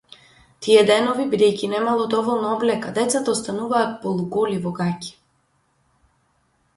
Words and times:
Тие 0.67 0.83
денови, 0.85 1.25
бидејќи 1.33 1.67
немало 1.73 2.07
доволно 2.13 2.49
облека, 2.55 2.93
децата 2.95 3.33
остануваат 3.35 3.93
полуголи, 4.07 4.57
во 4.65 4.73
гаќи. 4.81 5.13